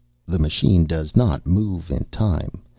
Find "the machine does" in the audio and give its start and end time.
0.25-1.15